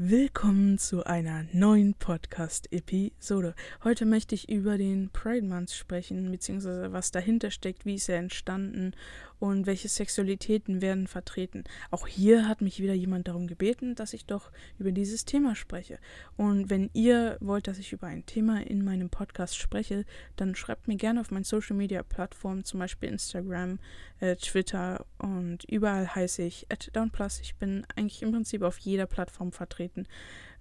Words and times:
Willkommen 0.00 0.78
zu 0.78 1.04
einer 1.06 1.44
neuen 1.52 1.94
Podcast-Episode. 1.94 3.56
Heute 3.82 4.06
möchte 4.06 4.36
ich 4.36 4.48
über 4.48 4.78
den 4.78 5.10
Pride 5.10 5.44
Month 5.44 5.72
sprechen, 5.72 6.30
beziehungsweise 6.30 6.92
was 6.92 7.10
dahinter 7.10 7.50
steckt, 7.50 7.84
wie 7.84 7.96
ist 7.96 8.08
er 8.08 8.18
entstanden 8.18 8.92
und 9.38 9.66
welche 9.66 9.88
Sexualitäten 9.88 10.80
werden 10.80 11.06
vertreten. 11.06 11.64
Auch 11.90 12.06
hier 12.06 12.48
hat 12.48 12.60
mich 12.60 12.80
wieder 12.80 12.94
jemand 12.94 13.28
darum 13.28 13.46
gebeten, 13.46 13.94
dass 13.94 14.12
ich 14.12 14.26
doch 14.26 14.50
über 14.78 14.92
dieses 14.92 15.24
Thema 15.24 15.54
spreche. 15.54 15.98
Und 16.36 16.70
wenn 16.70 16.90
ihr 16.92 17.36
wollt, 17.40 17.66
dass 17.68 17.78
ich 17.78 17.92
über 17.92 18.06
ein 18.06 18.26
Thema 18.26 18.62
in 18.66 18.84
meinem 18.84 19.10
Podcast 19.10 19.56
spreche, 19.56 20.04
dann 20.36 20.54
schreibt 20.54 20.88
mir 20.88 20.96
gerne 20.96 21.20
auf 21.20 21.30
meinen 21.30 21.44
Social 21.44 21.76
Media 21.76 22.02
Plattformen, 22.02 22.64
zum 22.64 22.80
Beispiel 22.80 23.08
Instagram, 23.08 23.78
äh, 24.20 24.36
Twitter 24.36 25.06
und 25.18 25.64
überall 25.64 26.14
heiße 26.14 26.42
ich 26.42 26.66
@downplus. 26.92 27.40
Ich 27.40 27.56
bin 27.56 27.86
eigentlich 27.96 28.22
im 28.22 28.32
Prinzip 28.32 28.62
auf 28.62 28.78
jeder 28.78 29.06
Plattform 29.06 29.52
vertreten, 29.52 30.06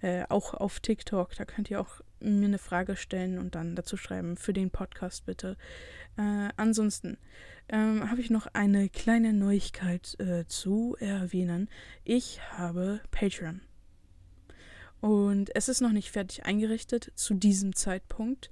äh, 0.01 0.25
auch 0.29 0.53
auf 0.53 0.79
TikTok. 0.79 1.35
Da 1.35 1.45
könnt 1.45 1.69
ihr 1.71 1.81
auch 1.81 2.01
mir 2.19 2.45
eine 2.45 2.57
Frage 2.57 2.95
stellen 2.95 3.37
und 3.37 3.55
dann 3.55 3.75
dazu 3.75 3.97
schreiben 3.97 4.37
für 4.37 4.53
den 4.53 4.69
Podcast 4.69 5.25
bitte. 5.25 5.57
Äh, 6.17 6.49
ansonsten 6.57 7.17
ähm, 7.69 8.09
habe 8.09 8.21
ich 8.21 8.29
noch 8.29 8.47
eine 8.53 8.89
kleine 8.89 9.33
Neuigkeit 9.33 10.19
äh, 10.19 10.45
zu 10.47 10.95
erwähnen. 10.99 11.69
Ich 12.03 12.41
habe 12.51 13.01
Patreon. 13.11 13.61
Und 14.99 15.55
es 15.55 15.69
ist 15.69 15.81
noch 15.81 15.91
nicht 15.91 16.11
fertig 16.11 16.45
eingerichtet 16.45 17.11
zu 17.15 17.33
diesem 17.33 17.75
Zeitpunkt. 17.75 18.49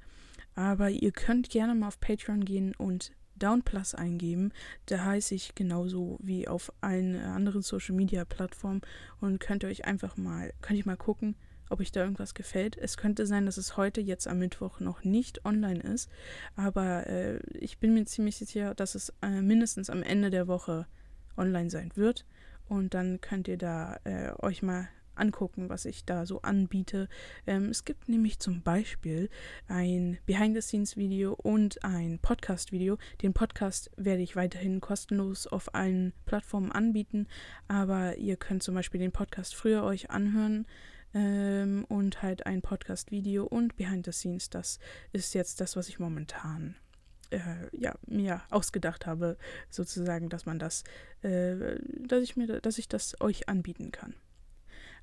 Aber 0.56 0.90
ihr 0.90 1.12
könnt 1.12 1.50
gerne 1.50 1.76
mal 1.76 1.88
auf 1.88 2.00
Patreon 2.00 2.46
gehen 2.46 2.74
und 2.76 3.12
Downplus 3.36 3.96
eingeben. 3.96 4.54
Da 4.86 5.04
heiße 5.04 5.36
ich 5.36 5.56
genauso 5.56 6.18
wie 6.22 6.48
auf 6.48 6.72
allen 6.82 7.18
anderen 7.18 7.62
Social 7.62 7.96
Media 7.96 8.26
Plattformen 8.26 8.82
und 9.20 9.40
könnt 9.40 9.64
ihr 9.64 9.70
euch 9.70 9.86
einfach 9.86 10.18
mal, 10.18 10.54
könnt 10.62 10.80
ihr 10.80 10.86
mal 10.86 10.98
gucken, 10.98 11.36
ob 11.70 11.80
euch 11.80 11.92
da 11.92 12.02
irgendwas 12.02 12.34
gefällt. 12.34 12.78
Es 12.78 12.98
könnte 12.98 13.26
sein, 13.26 13.46
dass 13.46 13.58
es 13.58 13.78
heute 13.78 14.02
jetzt 14.02 14.28
am 14.28 14.40
Mittwoch 14.40 14.80
noch 14.80 15.04
nicht 15.04 15.46
online 15.46 15.82
ist, 15.82 16.10
aber 16.56 17.08
äh, 17.08 17.40
ich 17.54 17.80
bin 17.80 17.94
mir 17.94 18.06
ziemlich 18.06 18.38
sicher, 18.38 18.76
dass 18.76 18.96
es 18.96 19.14
äh, 19.22 19.42
mindestens 19.42 19.90
am 19.90 20.04
Ende 20.04 20.30
der 20.30 20.48
Woche 20.48 20.88
online 21.38 21.70
sein 21.70 21.92
wird. 21.96 22.26
Und 22.68 22.94
dann 22.94 23.22
könnt 23.22 23.48
ihr 23.48 23.58
da 23.58 24.00
äh, 24.06 24.32
euch 24.40 24.64
mal 24.64 24.90
angucken, 25.16 25.70
was 25.70 25.86
ich 25.86 26.06
da 26.06 26.26
so 26.26 26.42
anbiete. 26.42 27.08
Ähm, 27.48 27.70
es 27.70 27.86
gibt 27.86 28.10
nämlich 28.10 28.40
zum 28.40 28.62
Beispiel 28.62 29.30
ein 29.68 30.18
Behind-the-Scenes-Video 30.26 31.34
und 31.34 31.84
ein 31.84 32.20
Podcast-Video. 32.20 32.98
Den 33.22 33.34
Podcast 33.34 33.92
werde 33.98 34.24
ich 34.24 34.36
weiterhin 34.36 34.82
kostenlos 34.82 35.48
auf 35.48 35.74
allen 35.74 36.14
Plattformen 36.26 36.72
anbieten, 36.72 37.28
aber 37.68 38.18
ihr 38.18 38.36
könnt 38.36 38.64
zum 38.64 38.76
Beispiel 38.76 39.00
den 39.00 39.12
Podcast 39.12 39.56
früher 39.56 39.84
euch 39.84 40.10
anhören 40.10 40.66
ähm, 41.16 41.86
und 41.88 42.22
halt 42.22 42.46
ein 42.46 42.62
Podcast-Video 42.62 43.46
und 43.46 43.76
Behind 43.78 44.06
the 44.06 44.12
Scenes. 44.12 44.50
Das 44.52 44.80
ist 45.14 45.34
jetzt 45.34 45.62
das, 45.62 45.76
was 45.76 45.90
ich 45.90 45.98
momentan 45.98 46.76
äh, 47.32 47.40
ja, 47.72 47.96
mir 48.06 48.42
ausgedacht 48.52 49.08
habe, 49.08 49.38
sozusagen, 49.70 50.30
dass 50.30 50.46
man 50.46 50.60
das, 50.60 50.84
äh, 51.24 51.80
dass 52.06 52.22
ich 52.22 52.36
mir, 52.36 52.62
dass 52.62 52.78
ich 52.78 52.88
das 52.88 53.20
euch 53.22 53.50
anbieten 53.50 53.92
kann. 53.92 54.14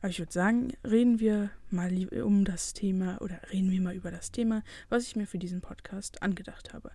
Aber 0.01 0.11
ich 0.11 0.19
würde 0.19 0.33
sagen, 0.33 0.73
reden 0.85 1.21
wir 1.21 1.51
mal 1.71 1.93
um 2.23 2.45
das 2.45 2.75
Thema 2.75 3.21
oder 3.23 3.41
reden 3.53 3.71
wir 3.71 3.81
mal 3.81 3.95
über 3.95 4.11
das 4.11 4.33
Thema, 4.33 4.63
was 4.89 5.07
ich 5.07 5.17
mir 5.17 5.27
für 5.27 5.39
diesen 5.39 5.61
Podcast 5.61 6.23
angedacht 6.23 6.75
habe. 6.75 6.91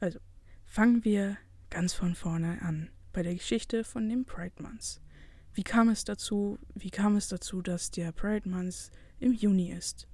Also, 0.00 0.18
fangen 0.64 1.04
wir 1.04 1.36
ganz 1.70 1.94
von 1.94 2.14
vorne 2.14 2.60
an 2.60 2.90
bei 3.12 3.22
der 3.22 3.34
Geschichte 3.34 3.84
von 3.84 4.08
dem 4.08 4.24
Pride 4.24 4.60
Month. 4.60 5.00
Wie 5.54 5.62
kam 5.62 5.88
es 5.88 6.04
dazu? 6.04 6.58
Wie 6.74 6.90
kam 6.90 7.16
es 7.16 7.28
dazu, 7.28 7.62
dass 7.62 7.90
der 7.90 8.12
Pride 8.12 8.48
Month 8.48 8.90
im 9.20 9.32
Juni 9.32 9.70
ist? 9.70 10.08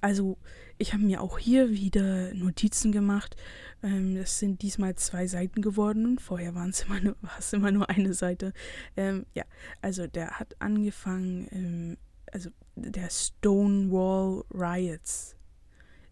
Also, 0.00 0.36
ich 0.78 0.92
habe 0.92 1.04
mir 1.04 1.20
auch 1.20 1.38
hier 1.38 1.70
wieder 1.70 2.34
Notizen 2.34 2.90
gemacht. 2.92 3.36
Ähm, 3.82 4.16
das 4.16 4.38
sind 4.38 4.62
diesmal 4.62 4.96
zwei 4.96 5.26
Seiten 5.26 5.62
geworden 5.62 6.18
vorher 6.18 6.54
waren 6.54 6.70
es 6.70 6.82
immer 6.82 7.00
nur, 7.00 7.16
war 7.22 7.52
immer 7.52 7.70
nur 7.70 7.88
eine 7.88 8.14
Seite. 8.14 8.52
Ähm, 8.96 9.26
ja, 9.34 9.44
also 9.80 10.06
der 10.06 10.38
hat 10.40 10.56
angefangen, 10.60 11.48
ähm, 11.52 11.98
also 12.32 12.50
der 12.74 13.10
Stonewall 13.10 14.44
Riots. 14.52 15.36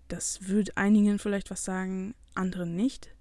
Das 0.08 0.48
wird 0.48 0.76
einigen 0.76 1.18
vielleicht 1.18 1.50
was 1.50 1.64
sagen, 1.64 2.14
anderen 2.34 2.76
nicht. 2.76 3.14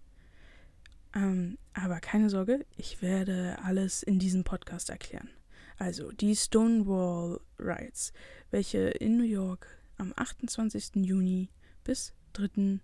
Ähm, 1.16 1.57
aber 1.73 1.99
keine 1.99 2.29
Sorge, 2.29 2.65
ich 2.75 3.01
werde 3.01 3.57
alles 3.63 4.03
in 4.03 4.19
diesem 4.19 4.43
Podcast 4.43 4.89
erklären. 4.89 5.29
Also 5.77 6.11
die 6.11 6.35
Stonewall 6.35 7.39
Riots, 7.57 8.13
welche 8.51 8.89
in 8.89 9.17
New 9.17 9.23
York 9.23 9.67
am 9.97 10.13
28. 10.15 10.91
Juni 10.95 11.49
bis 11.83 12.13
3. 12.33 12.79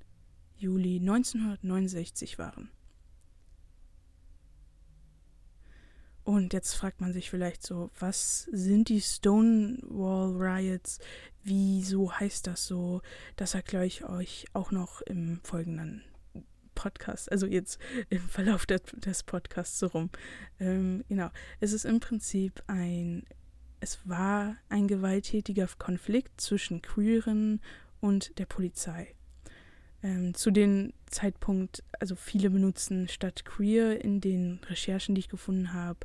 Juli 0.58 0.98
1969 1.00 2.40
waren. 2.40 2.72
Und 6.24 6.52
jetzt 6.52 6.74
fragt 6.74 7.00
man 7.00 7.14
sich 7.14 7.30
vielleicht 7.30 7.66
so, 7.66 7.90
was 8.00 8.50
sind 8.52 8.90
die 8.90 9.00
Stonewall 9.00 10.36
Riots? 10.36 11.00
Wieso 11.44 12.12
heißt 12.12 12.48
das 12.48 12.68
so? 12.68 13.02
Das 13.38 13.54
erkläre 13.54 13.86
ich 13.86 14.04
euch 14.04 14.46
auch 14.52 14.72
noch 14.72 15.02
im 15.02 15.40
folgenden 15.44 16.04
Podcast, 16.78 17.32
also 17.32 17.48
jetzt 17.48 17.80
im 18.10 18.22
Verlauf 18.30 18.68
des, 18.68 18.82
des 18.94 19.24
Podcasts 19.24 19.80
so 19.80 19.88
rum. 19.88 20.12
Ähm, 20.60 21.04
genau, 21.10 21.32
es 21.60 21.74
ist 21.74 21.86
im 21.86 22.00
Prinzip 22.00 22.62
ein, 22.68 23.24
es 23.80 24.00
war 24.06 24.56
ein 24.70 24.88
gewalttätiger 24.88 25.68
Konflikt 25.80 26.40
zwischen 26.40 26.84
Queeren 26.84 27.62
und 28.00 28.38
der 28.38 28.46
Polizei. 28.46 29.16
Ähm, 30.04 30.36
zu 30.36 30.52
dem 30.52 30.94
Zeitpunkt, 31.08 31.84
also 32.00 32.16
viele 32.16 32.52
benutzen 32.52 33.08
statt 33.08 33.44
queer 33.44 34.04
in 34.04 34.22
den 34.22 34.60
Recherchen, 34.70 35.16
die 35.16 35.20
ich 35.22 35.30
gefunden 35.30 35.74
habe, 35.74 36.02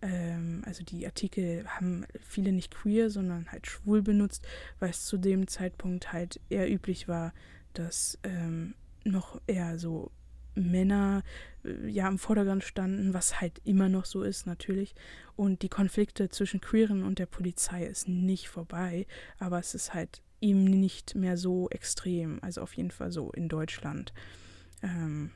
ähm, 0.00 0.62
also 0.64 0.82
die 0.82 1.04
Artikel 1.04 1.66
haben 1.66 2.06
viele 2.22 2.52
nicht 2.52 2.74
queer, 2.74 3.10
sondern 3.10 3.52
halt 3.52 3.66
schwul 3.66 4.00
benutzt, 4.00 4.46
weil 4.78 4.88
es 4.88 5.04
zu 5.04 5.18
dem 5.18 5.48
Zeitpunkt 5.48 6.14
halt 6.14 6.40
eher 6.48 6.72
üblich 6.72 7.08
war, 7.08 7.34
dass 7.74 8.18
ähm, 8.22 8.74
noch 9.04 9.40
eher 9.46 9.78
so 9.78 10.10
Männer 10.54 11.22
äh, 11.64 11.88
ja 11.88 12.08
im 12.08 12.18
Vordergrund 12.18 12.64
standen, 12.64 13.14
was 13.14 13.40
halt 13.40 13.60
immer 13.64 13.88
noch 13.88 14.04
so 14.04 14.22
ist 14.22 14.46
natürlich. 14.46 14.94
Und 15.36 15.62
die 15.62 15.68
Konflikte 15.68 16.28
zwischen 16.28 16.60
Queeren 16.60 17.02
und 17.02 17.18
der 17.18 17.26
Polizei 17.26 17.84
ist 17.84 18.08
nicht 18.08 18.48
vorbei, 18.48 19.06
aber 19.38 19.58
es 19.58 19.74
ist 19.74 19.94
halt 19.94 20.22
eben 20.40 20.64
nicht 20.64 21.14
mehr 21.14 21.36
so 21.36 21.68
extrem, 21.70 22.38
also 22.42 22.60
auf 22.60 22.74
jeden 22.74 22.90
Fall 22.90 23.10
so 23.10 23.30
in 23.32 23.48
Deutschland. 23.48 24.12
Ähm, 24.82 25.30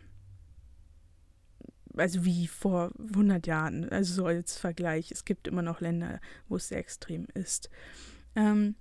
also 1.96 2.24
wie 2.24 2.46
vor 2.46 2.92
100 2.98 3.46
Jahren, 3.46 3.88
also 3.88 4.14
so 4.14 4.26
als 4.26 4.56
Vergleich. 4.56 5.10
Es 5.10 5.24
gibt 5.24 5.48
immer 5.48 5.62
noch 5.62 5.80
Länder, 5.80 6.20
wo 6.48 6.56
es 6.56 6.68
sehr 6.68 6.78
extrem 6.78 7.26
ist. 7.34 7.70
Ähm, 8.36 8.76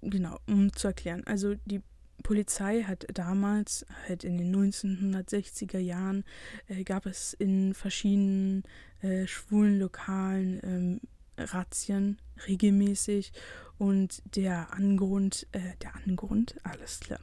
genau, 0.00 0.38
um 0.46 0.72
zu 0.72 0.88
erklären. 0.88 1.24
Also 1.26 1.54
die 1.64 1.80
Polizei 2.22 2.82
hat 2.82 3.06
damals, 3.12 3.84
halt 4.08 4.24
in 4.24 4.38
den 4.38 4.54
1960er 4.54 5.78
Jahren, 5.78 6.24
äh, 6.68 6.84
gab 6.84 7.06
es 7.06 7.34
in 7.34 7.74
verschiedenen 7.74 8.64
äh, 9.02 9.26
schwulen 9.26 9.78
Lokalen 9.78 10.60
ähm, 10.62 11.00
Razzien 11.36 12.18
regelmäßig. 12.46 13.32
Und 13.76 14.22
der 14.36 14.72
Angrund, 14.72 15.48
äh, 15.52 15.76
der 15.82 15.96
Angrund, 15.96 16.56
alles 16.62 17.00
klar, 17.00 17.18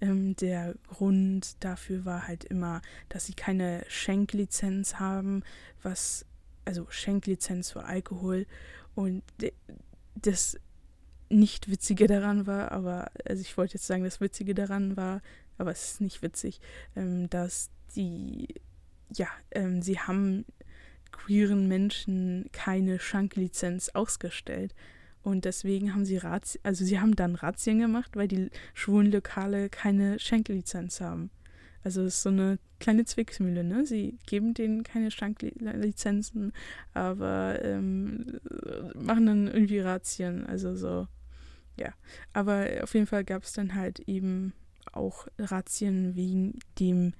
ähm, 0.00 0.36
der 0.36 0.76
Grund 0.86 1.56
dafür 1.60 2.04
war 2.04 2.28
halt 2.28 2.44
immer, 2.44 2.82
dass 3.08 3.26
sie 3.26 3.34
keine 3.34 3.84
Schenklizenz 3.88 4.94
haben, 4.94 5.42
was, 5.82 6.24
also 6.64 6.86
Schenklizenz 6.88 7.72
für 7.72 7.84
Alkohol. 7.84 8.46
Und 8.94 9.22
das 10.14 10.58
nicht 11.30 11.70
Witzige 11.70 12.06
daran 12.06 12.46
war, 12.46 12.72
aber, 12.72 13.10
also 13.24 13.40
ich 13.40 13.56
wollte 13.56 13.74
jetzt 13.74 13.86
sagen, 13.86 14.04
das 14.04 14.20
Witzige 14.20 14.54
daran 14.54 14.96
war, 14.96 15.20
aber 15.58 15.70
es 15.72 15.92
ist 15.92 16.00
nicht 16.00 16.22
witzig, 16.22 16.60
ähm, 16.96 17.28
dass 17.30 17.70
die, 17.96 18.54
ja, 19.12 19.28
ähm, 19.50 19.82
sie 19.82 19.98
haben 19.98 20.44
queeren 21.10 21.68
Menschen 21.68 22.48
keine 22.52 22.98
Schanklizenz 22.98 23.90
ausgestellt. 23.90 24.74
Und 25.22 25.44
deswegen 25.44 25.92
haben 25.92 26.04
sie 26.04 26.16
Razzien, 26.16 26.60
also 26.64 26.84
sie 26.84 27.00
haben 27.00 27.16
dann 27.16 27.34
Razzien 27.34 27.80
gemacht, 27.80 28.16
weil 28.16 28.28
die 28.28 28.50
schwulen 28.72 29.10
Lokale 29.10 29.68
keine 29.68 30.18
Schenklizenz 30.18 31.00
haben. 31.00 31.30
Also 31.82 32.02
es 32.02 32.16
ist 32.16 32.22
so 32.22 32.28
eine 32.30 32.58
kleine 32.80 33.04
Zwicksmühle, 33.04 33.64
ne? 33.64 33.86
Sie 33.86 34.18
geben 34.26 34.54
denen 34.54 34.82
keine 34.84 35.10
Schenklizenzen, 35.10 36.52
aber 36.94 37.62
ähm, 37.62 38.40
machen 38.94 39.26
dann 39.26 39.46
irgendwie 39.48 39.80
Razzien. 39.80 40.46
Also 40.46 40.76
so 40.76 41.08
ja, 41.78 41.94
aber 42.32 42.68
auf 42.82 42.94
jeden 42.94 43.06
Fall 43.06 43.24
gab 43.24 43.44
es 43.44 43.52
dann 43.52 43.74
halt 43.74 44.00
eben 44.00 44.52
auch 44.92 45.28
Razzien 45.38 46.16
wegen 46.16 46.58
dem 46.78 47.14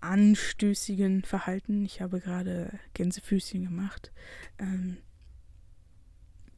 anstößigen 0.00 1.22
Verhalten. 1.22 1.84
Ich 1.84 2.00
habe 2.00 2.20
gerade 2.20 2.78
Gänsefüßchen 2.92 3.64
gemacht. 3.64 4.12
Ähm, 4.58 4.98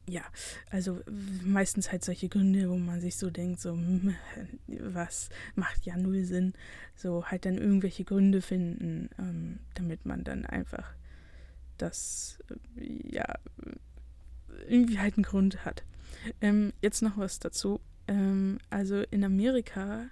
ja, 0.09 0.21
also 0.69 1.01
meistens 1.43 1.91
halt 1.91 2.03
solche 2.03 2.29
Gründe, 2.29 2.69
wo 2.69 2.77
man 2.77 3.01
sich 3.01 3.17
so 3.17 3.29
denkt, 3.29 3.59
so, 3.59 3.71
hm, 3.71 4.15
was 4.67 5.29
macht 5.55 5.85
ja 5.85 5.97
null 5.97 6.23
Sinn. 6.23 6.53
So 6.95 7.25
halt 7.25 7.45
dann 7.45 7.57
irgendwelche 7.57 8.03
Gründe 8.03 8.41
finden, 8.41 9.09
ähm, 9.17 9.59
damit 9.75 10.05
man 10.05 10.23
dann 10.23 10.45
einfach 10.45 10.93
das, 11.77 12.39
äh, 12.77 13.15
ja, 13.15 13.35
irgendwie 14.67 14.99
halt 14.99 15.15
einen 15.15 15.23
Grund 15.23 15.65
hat. 15.65 15.83
Ähm, 16.41 16.73
jetzt 16.81 17.01
noch 17.01 17.17
was 17.17 17.39
dazu. 17.39 17.79
Ähm, 18.07 18.59
also 18.69 19.01
in 19.11 19.23
Amerika 19.23 20.09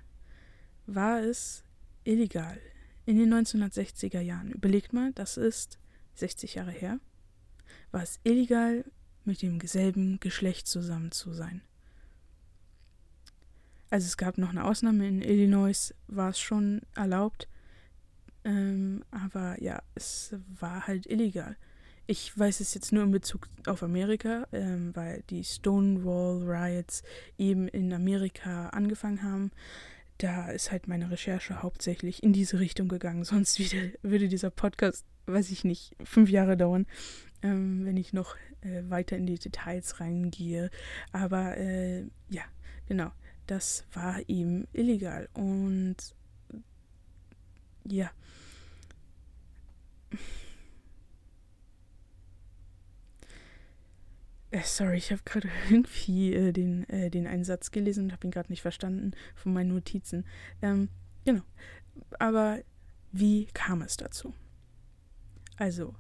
war 0.87 1.21
es 1.21 1.63
illegal 2.03 2.59
in 3.05 3.17
den 3.17 3.33
1960er 3.33 4.21
Jahren. 4.21 4.51
Überlegt 4.51 4.93
mal, 4.93 5.11
das 5.13 5.37
ist 5.37 5.77
60 6.15 6.55
Jahre 6.55 6.71
her. 6.71 6.99
War 7.91 8.03
es 8.03 8.19
illegal, 8.23 8.85
mit 9.25 9.41
dem 9.41 9.59
selben 9.61 10.19
Geschlecht 10.19 10.67
zusammen 10.67 11.11
zu 11.11 11.33
sein. 11.33 11.61
Also 13.89 14.05
es 14.05 14.17
gab 14.17 14.37
noch 14.37 14.49
eine 14.49 14.65
Ausnahme, 14.65 15.07
in 15.07 15.21
Illinois 15.21 15.93
war 16.07 16.29
es 16.29 16.39
schon 16.39 16.81
erlaubt, 16.95 17.47
ähm, 18.43 19.03
aber 19.11 19.61
ja, 19.61 19.81
es 19.95 20.35
war 20.59 20.87
halt 20.87 21.05
illegal. 21.07 21.57
Ich 22.07 22.37
weiß 22.37 22.59
es 22.59 22.73
jetzt 22.75 22.91
nur 22.91 23.03
in 23.03 23.11
Bezug 23.11 23.47
auf 23.65 23.81
Amerika, 23.81 24.47
ähm, 24.51 24.95
weil 24.95 25.23
die 25.31 25.43
Stonewall 25.43 26.43
Riots 26.43 27.01
eben 27.37 27.67
in 27.67 27.91
Amerika 27.93 28.69
angefangen 28.69 29.23
haben. 29.23 29.51
Da 30.19 30.51
ist 30.51 30.71
halt 30.71 30.87
meine 30.87 31.09
Recherche 31.09 31.63
hauptsächlich 31.63 32.21
in 32.21 32.31
diese 32.31 32.59
Richtung 32.59 32.87
gegangen. 32.87 33.23
Sonst 33.25 33.59
würde 34.03 34.27
dieser 34.27 34.51
Podcast, 34.51 35.05
weiß 35.25 35.49
ich 35.49 35.63
nicht, 35.63 35.95
fünf 36.03 36.29
Jahre 36.29 36.55
dauern, 36.57 36.85
ähm, 37.41 37.85
wenn 37.85 37.97
ich 37.97 38.13
noch 38.13 38.35
äh, 38.61 38.83
weiter 38.87 39.17
in 39.17 39.25
die 39.25 39.39
Details 39.39 39.99
reingehe. 39.99 40.69
Aber 41.11 41.57
äh, 41.57 42.03
ja, 42.29 42.43
genau, 42.87 43.11
das 43.47 43.83
war 43.93 44.21
eben 44.27 44.67
illegal. 44.73 45.27
Und 45.33 45.97
ja. 47.83 48.11
Sorry, 54.63 54.97
ich 54.97 55.11
habe 55.11 55.21
gerade 55.25 55.49
irgendwie 55.69 56.33
äh, 56.33 56.51
den, 56.51 56.87
äh, 56.89 57.09
den 57.09 57.27
Einsatz 57.27 57.71
gelesen 57.71 58.05
und 58.05 58.11
habe 58.11 58.27
ihn 58.27 58.31
gerade 58.31 58.51
nicht 58.51 58.61
verstanden 58.61 59.11
von 59.35 59.53
meinen 59.53 59.69
Notizen. 59.69 60.25
Ähm, 60.61 60.89
genau. 61.23 61.43
Aber 62.19 62.59
wie 63.11 63.45
kam 63.53 63.81
es 63.81 63.97
dazu? 63.97 64.33
Also, 65.57 65.95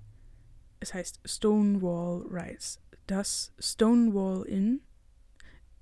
es 0.79 0.93
heißt 0.93 1.21
Stonewall 1.25 2.25
Rise. 2.29 2.79
Das 3.07 3.53
Stonewall 3.59 4.45
Inn 4.45 4.81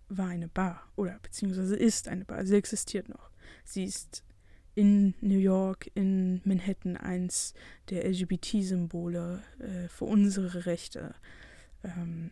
war 0.09 0.27
eine 0.27 0.47
Bar 0.47 0.83
oder 0.95 1.19
beziehungsweise 1.19 1.75
ist 1.75 2.07
eine 2.07 2.25
Bar. 2.25 2.45
Sie 2.45 2.55
existiert 2.55 3.09
noch. 3.09 3.31
Sie 3.63 3.83
ist 3.83 4.23
in 4.75 5.13
New 5.21 5.37
York, 5.37 5.89
in 5.93 6.41
Manhattan 6.45 6.97
eins 6.97 7.53
der 7.89 8.07
LGBT-Symbole 8.07 9.41
äh, 9.59 9.87
für 9.87 10.05
unsere 10.05 10.65
Rechte. 10.65 11.15
Ähm, 11.83 12.31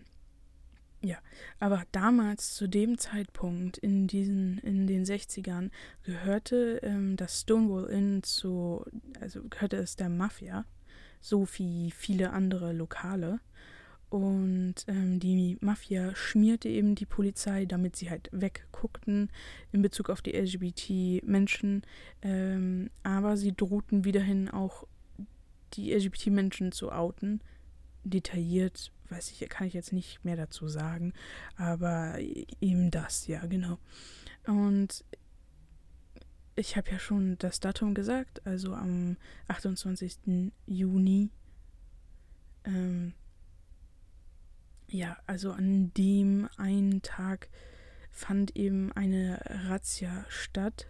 ja, 1.04 1.18
aber 1.60 1.84
damals, 1.92 2.54
zu 2.54 2.68
dem 2.68 2.98
Zeitpunkt, 3.00 3.78
in 3.78 4.06
diesen, 4.06 4.60
in 4.60 4.86
den 4.86 5.04
60ern, 5.04 5.72
gehörte 6.04 6.80
ähm, 6.84 7.18
das 7.18 7.42
Stonewall 7.42 7.90
Inn 7.90 8.22
zu, 8.22 8.86
also 9.20 9.42
gehörte 9.50 9.78
es 9.78 9.96
der 9.96 10.10
Mafia, 10.10 10.66
so 11.20 11.48
wie 11.58 11.92
viele 11.92 12.32
andere 12.32 12.72
Lokale. 12.72 13.40
Und 14.12 14.76
ähm, 14.88 15.20
die 15.20 15.58
Mafia 15.62 16.14
schmierte 16.16 16.70
eben 16.70 16.96
die 16.96 17.06
Polizei, 17.06 17.66
damit 17.66 17.96
sie 17.96 18.10
halt 18.10 18.30
wegguckten 18.34 19.32
in 19.72 19.82
Bezug 19.82 20.10
auf 20.10 20.22
die 20.22 20.34
LGBT-Menschen. 20.34 21.84
Ähm, 22.22 22.90
aber 23.04 23.38
sie 23.38 23.54
drohten 23.56 24.04
wiederhin 24.04 24.50
auch 24.50 24.86
die 25.74 25.94
LGBT-Menschen 25.94 26.74
zu 26.74 26.92
outen. 26.92 27.40
Detailliert, 28.04 28.92
weiß 29.12 29.32
ich, 29.32 29.48
kann 29.50 29.68
ich 29.68 29.74
jetzt 29.74 29.94
nicht 29.94 30.24
mehr 30.24 30.36
dazu 30.36 30.68
sagen. 30.68 31.14
Aber 31.58 32.18
eben 32.62 32.92
das, 32.92 33.28
ja, 33.28 33.46
genau. 33.46 33.78
Und 34.46 35.04
ich 36.56 36.78
habe 36.78 36.92
ja 36.92 37.00
schon 37.00 37.38
das 37.38 37.60
Datum 37.60 37.94
gesagt, 37.94 38.46
also 38.46 38.74
am 38.74 39.18
28. 39.48 40.52
Juni. 40.66 41.30
Ähm, 42.66 43.14
ja, 44.88 45.18
also 45.26 45.52
an 45.52 45.94
dem 45.94 46.50
einen 46.58 47.02
Tag 47.02 47.50
fand 48.12 48.56
eben 48.56 48.92
eine 48.92 49.40
Razzia 49.46 50.26
statt. 50.30 50.88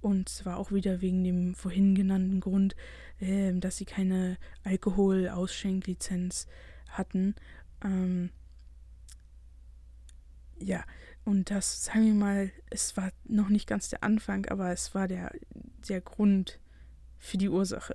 Und 0.00 0.28
zwar 0.28 0.58
auch 0.58 0.70
wieder 0.70 1.00
wegen 1.00 1.24
dem 1.24 1.54
vorhin 1.54 1.94
genannten 1.94 2.40
Grund, 2.40 2.76
äh, 3.20 3.52
dass 3.54 3.78
sie 3.78 3.86
keine 3.86 4.36
Alkoholausschenklizenz 4.62 6.46
hatten. 6.98 7.34
Ähm, 7.84 8.30
ja, 10.58 10.84
und 11.24 11.50
das, 11.50 11.84
sagen 11.84 12.06
wir 12.06 12.14
mal, 12.14 12.50
es 12.70 12.96
war 12.96 13.10
noch 13.24 13.48
nicht 13.48 13.66
ganz 13.66 13.88
der 13.88 14.02
Anfang, 14.02 14.46
aber 14.46 14.70
es 14.72 14.94
war 14.94 15.08
der, 15.08 15.32
der 15.88 16.00
Grund 16.00 16.60
für 17.18 17.38
die 17.38 17.48
Ursache, 17.48 17.94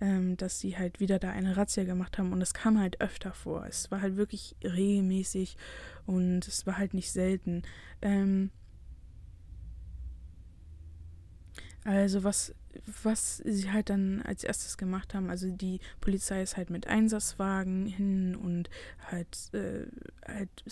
ähm, 0.00 0.36
dass 0.36 0.58
sie 0.58 0.76
halt 0.76 1.00
wieder 1.00 1.18
da 1.18 1.30
eine 1.30 1.56
Razzia 1.56 1.84
gemacht 1.84 2.18
haben. 2.18 2.32
Und 2.32 2.42
es 2.42 2.54
kam 2.54 2.78
halt 2.78 3.00
öfter 3.00 3.32
vor. 3.32 3.66
Es 3.66 3.90
war 3.90 4.02
halt 4.02 4.16
wirklich 4.16 4.56
regelmäßig 4.62 5.56
und 6.06 6.46
es 6.48 6.66
war 6.66 6.78
halt 6.78 6.94
nicht 6.94 7.12
selten. 7.12 7.62
Ähm, 8.02 8.50
also 11.84 12.24
was, 12.24 12.54
was 13.02 13.38
sie 13.38 13.70
halt 13.70 13.90
dann 13.90 14.22
als 14.22 14.44
erstes 14.44 14.78
gemacht 14.78 15.14
haben, 15.14 15.30
also 15.30 15.50
die 15.50 15.80
Polizei 16.00 16.42
ist 16.42 16.56
halt 16.56 16.70
mit 16.70 16.86
Einsatzwagen 16.86 17.86
hin 17.86 18.36
und 18.36 18.70
halt, 19.10 19.52
äh, 19.52 19.86
halt 20.26 20.64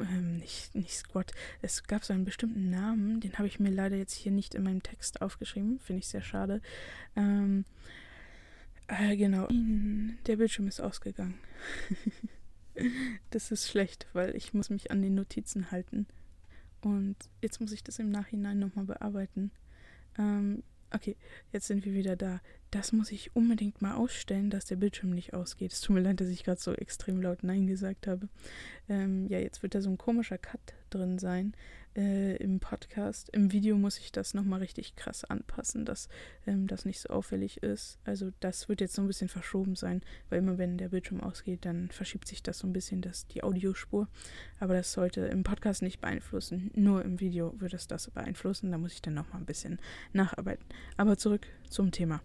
ähm, 0.00 0.38
nicht, 0.38 0.74
nicht 0.74 0.94
Squad, 0.94 1.32
es 1.62 1.84
gab 1.84 2.04
so 2.04 2.12
einen 2.12 2.24
bestimmten 2.24 2.70
Namen, 2.70 3.20
den 3.20 3.34
habe 3.34 3.48
ich 3.48 3.60
mir 3.60 3.70
leider 3.70 3.96
jetzt 3.96 4.14
hier 4.14 4.32
nicht 4.32 4.54
in 4.54 4.62
meinem 4.62 4.82
Text 4.82 5.22
aufgeschrieben, 5.22 5.78
finde 5.78 6.00
ich 6.00 6.08
sehr 6.08 6.22
schade. 6.22 6.60
Ähm, 7.16 7.64
äh, 8.88 9.16
genau, 9.16 9.48
der 10.26 10.36
Bildschirm 10.36 10.68
ist 10.68 10.80
ausgegangen. 10.80 11.38
das 13.30 13.50
ist 13.50 13.68
schlecht, 13.68 14.06
weil 14.12 14.34
ich 14.36 14.54
muss 14.54 14.70
mich 14.70 14.90
an 14.90 15.02
den 15.02 15.14
Notizen 15.14 15.70
halten. 15.70 16.06
Und 16.80 17.16
jetzt 17.42 17.60
muss 17.60 17.72
ich 17.72 17.82
das 17.82 17.98
im 17.98 18.10
Nachhinein 18.10 18.58
nochmal 18.58 18.84
bearbeiten. 18.84 19.50
Ähm, 20.16 20.62
okay, 20.92 21.16
jetzt 21.52 21.66
sind 21.66 21.84
wir 21.84 21.92
wieder 21.92 22.16
da 22.16 22.40
das 22.70 22.92
muss 22.92 23.12
ich 23.12 23.34
unbedingt 23.34 23.80
mal 23.80 23.94
ausstellen, 23.94 24.50
dass 24.50 24.66
der 24.66 24.76
Bildschirm 24.76 25.10
nicht 25.10 25.34
ausgeht. 25.34 25.72
Es 25.72 25.80
tut 25.80 25.94
mir 25.94 26.02
leid, 26.02 26.20
dass 26.20 26.28
ich 26.28 26.44
gerade 26.44 26.60
so 26.60 26.72
extrem 26.72 27.22
laut 27.22 27.42
Nein 27.42 27.66
gesagt 27.66 28.06
habe. 28.06 28.28
Ähm, 28.88 29.26
ja, 29.28 29.38
jetzt 29.38 29.62
wird 29.62 29.74
da 29.74 29.80
so 29.80 29.90
ein 29.90 29.98
komischer 29.98 30.38
Cut 30.38 30.74
drin 30.90 31.18
sein 31.18 31.54
äh, 31.96 32.36
im 32.36 32.60
Podcast. 32.60 33.30
Im 33.30 33.52
Video 33.52 33.76
muss 33.76 33.98
ich 33.98 34.12
das 34.12 34.34
nochmal 34.34 34.60
richtig 34.60 34.96
krass 34.96 35.24
anpassen, 35.24 35.84
dass 35.84 36.08
ähm, 36.46 36.66
das 36.66 36.84
nicht 36.84 37.00
so 37.00 37.08
auffällig 37.08 37.62
ist. 37.62 37.98
Also 38.04 38.30
das 38.40 38.68
wird 38.68 38.80
jetzt 38.80 38.94
so 38.94 39.02
ein 39.02 39.08
bisschen 39.08 39.28
verschoben 39.28 39.74
sein, 39.74 40.02
weil 40.28 40.38
immer 40.38 40.58
wenn 40.58 40.78
der 40.78 40.88
Bildschirm 40.90 41.20
ausgeht, 41.20 41.64
dann 41.64 41.90
verschiebt 41.90 42.28
sich 42.28 42.42
das 42.42 42.58
so 42.58 42.66
ein 42.66 42.72
bisschen, 42.72 43.00
das, 43.00 43.26
die 43.28 43.42
Audiospur. 43.42 44.08
Aber 44.60 44.74
das 44.74 44.92
sollte 44.92 45.22
im 45.22 45.42
Podcast 45.42 45.82
nicht 45.82 46.00
beeinflussen. 46.00 46.70
Nur 46.74 47.04
im 47.04 47.20
Video 47.20 47.58
wird 47.58 47.74
es 47.74 47.86
das 47.86 48.10
beeinflussen. 48.10 48.70
Da 48.70 48.78
muss 48.78 48.92
ich 48.92 49.02
dann 49.02 49.14
nochmal 49.14 49.40
ein 49.40 49.46
bisschen 49.46 49.78
nacharbeiten. 50.12 50.64
Aber 50.96 51.16
zurück 51.16 51.46
zum 51.68 51.90
Thema. 51.90 52.20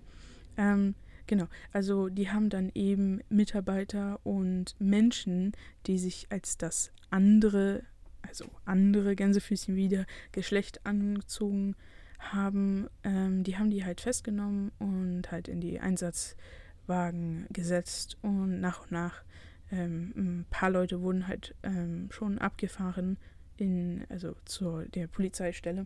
Ähm, 0.57 0.95
genau, 1.27 1.47
also 1.71 2.09
die 2.09 2.29
haben 2.29 2.49
dann 2.49 2.71
eben 2.73 3.21
Mitarbeiter 3.29 4.19
und 4.23 4.75
Menschen, 4.79 5.53
die 5.87 5.97
sich 5.97 6.27
als 6.29 6.57
das 6.57 6.91
andere, 7.09 7.83
also 8.21 8.45
andere 8.65 9.15
Gänsefüßchen 9.15 9.75
wieder 9.75 10.05
Geschlecht 10.31 10.85
angezogen 10.85 11.75
haben, 12.19 12.87
ähm, 13.03 13.43
die 13.43 13.57
haben 13.57 13.69
die 13.69 13.83
halt 13.83 14.01
festgenommen 14.01 14.71
und 14.79 15.31
halt 15.31 15.47
in 15.47 15.59
die 15.59 15.79
Einsatzwagen 15.79 17.47
gesetzt 17.51 18.17
und 18.21 18.61
nach 18.61 18.83
und 18.83 18.91
nach 18.91 19.23
ähm, 19.71 20.13
ein 20.15 20.45
paar 20.49 20.69
Leute 20.69 21.01
wurden 21.01 21.27
halt 21.27 21.55
ähm, 21.63 22.07
schon 22.11 22.37
abgefahren 22.37 23.17
in, 23.57 24.05
also 24.09 24.35
zur 24.45 24.85
der 24.85 25.07
Polizeistelle. 25.07 25.85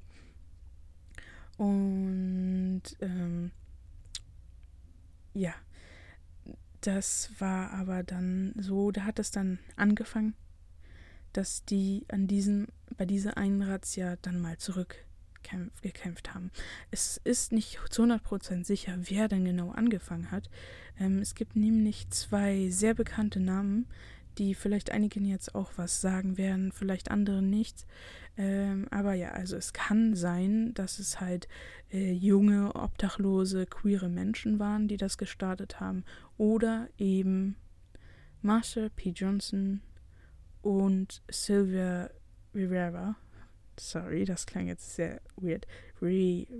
Und 1.57 2.83
ähm, 3.01 3.51
ja, 5.37 5.53
das 6.81 7.31
war 7.39 7.71
aber 7.71 8.03
dann 8.03 8.53
so, 8.57 8.91
da 8.91 9.03
hat 9.03 9.19
es 9.19 9.31
dann 9.31 9.59
angefangen, 9.75 10.35
dass 11.33 11.63
die 11.65 12.05
an 12.09 12.27
diesem, 12.27 12.67
bei 12.97 13.05
dieser 13.05 13.37
einen 13.37 13.61
Razzia 13.61 14.15
dann 14.21 14.39
mal 14.39 14.57
zurückgekämpft 14.57 16.33
haben. 16.33 16.51
Es 16.89 17.19
ist 17.23 17.51
nicht 17.51 17.79
zu 17.89 18.03
100% 18.03 18.65
sicher, 18.65 18.97
wer 19.01 19.27
denn 19.27 19.45
genau 19.45 19.71
angefangen 19.71 20.31
hat. 20.31 20.49
Ähm, 20.99 21.19
es 21.19 21.35
gibt 21.35 21.55
nämlich 21.55 22.09
zwei 22.09 22.69
sehr 22.69 22.93
bekannte 22.95 23.39
Namen, 23.39 23.87
die 24.37 24.53
vielleicht 24.55 24.91
einigen 24.91 25.25
jetzt 25.25 25.55
auch 25.55 25.71
was 25.77 26.01
sagen 26.01 26.37
werden, 26.37 26.71
vielleicht 26.71 27.11
anderen 27.11 27.49
nichts. 27.49 27.85
Ähm, 28.37 28.87
aber 28.91 29.13
ja, 29.13 29.31
also 29.31 29.55
es 29.55 29.73
kann 29.73 30.15
sein, 30.15 30.73
dass 30.75 30.99
es 30.99 31.19
halt 31.19 31.47
äh, 31.91 32.11
junge, 32.11 32.75
obdachlose, 32.75 33.65
queere 33.65 34.09
Menschen 34.09 34.59
waren, 34.59 34.87
die 34.87 34.97
das 34.97 35.17
gestartet 35.17 35.79
haben. 35.79 36.03
Oder 36.37 36.87
eben 36.97 37.55
Marsha 38.41 38.89
P. 38.95 39.09
Johnson 39.09 39.81
und 40.61 41.23
Sylvia 41.29 42.09
Rivera. 42.53 43.15
Sorry, 43.79 44.25
das 44.25 44.45
klang 44.45 44.67
jetzt 44.67 44.95
sehr 44.95 45.21
weird. 45.35 45.67
Rivera, 46.01 46.59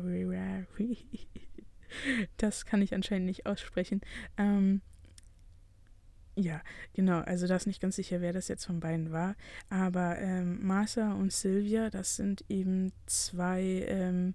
Rivera, 0.00 0.66
Das 2.36 2.66
kann 2.66 2.82
ich 2.82 2.94
anscheinend 2.94 3.26
nicht 3.26 3.46
aussprechen. 3.46 4.00
Ähm, 4.36 4.82
ja, 6.38 6.62
genau. 6.92 7.18
Also 7.20 7.48
da 7.48 7.56
ist 7.56 7.66
nicht 7.66 7.82
ganz 7.82 7.96
sicher, 7.96 8.20
wer 8.20 8.32
das 8.32 8.46
jetzt 8.46 8.64
von 8.64 8.78
beiden 8.78 9.10
war. 9.10 9.34
Aber 9.70 10.18
ähm, 10.18 10.64
Martha 10.64 11.12
und 11.12 11.32
Sylvia, 11.32 11.90
das 11.90 12.14
sind 12.14 12.44
eben 12.48 12.92
zwei 13.06 13.84
ähm, 13.88 14.34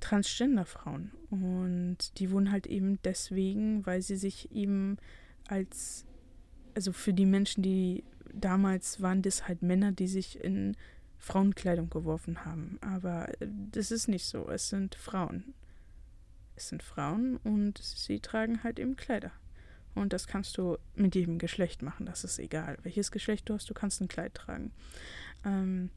Transgender-Frauen. 0.00 1.12
Und 1.30 2.18
die 2.18 2.32
wurden 2.32 2.50
halt 2.50 2.66
eben 2.66 2.98
deswegen, 3.04 3.86
weil 3.86 4.02
sie 4.02 4.16
sich 4.16 4.50
eben 4.50 4.96
als, 5.46 6.04
also 6.74 6.92
für 6.92 7.12
die 7.12 7.26
Menschen, 7.26 7.62
die 7.62 8.02
damals 8.32 9.00
waren 9.00 9.22
das 9.22 9.46
halt 9.46 9.62
Männer, 9.62 9.92
die 9.92 10.08
sich 10.08 10.42
in 10.42 10.76
Frauenkleidung 11.18 11.90
geworfen 11.90 12.44
haben. 12.44 12.78
Aber 12.80 13.28
äh, 13.40 13.46
das 13.70 13.92
ist 13.92 14.08
nicht 14.08 14.26
so. 14.26 14.48
Es 14.48 14.68
sind 14.68 14.96
Frauen. 14.96 15.54
Es 16.56 16.70
sind 16.70 16.82
Frauen 16.82 17.36
und 17.36 17.78
sie 17.78 18.18
tragen 18.18 18.64
halt 18.64 18.80
eben 18.80 18.96
Kleider. 18.96 19.30
Und 19.94 20.12
das 20.12 20.26
kannst 20.26 20.58
du 20.58 20.76
mit 20.94 21.14
jedem 21.14 21.38
Geschlecht 21.38 21.82
machen, 21.82 22.06
das 22.06 22.24
ist 22.24 22.38
egal. 22.38 22.78
Welches 22.82 23.12
Geschlecht 23.12 23.48
du 23.48 23.54
hast, 23.54 23.68
du 23.70 23.74
kannst 23.74 24.00
ein 24.00 24.08
Kleid 24.08 24.34
tragen. 24.34 24.72
Ähm, 25.44 25.90